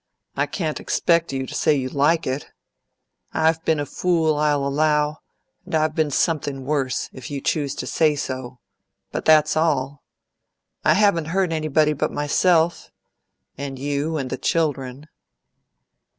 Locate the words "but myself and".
11.93-13.77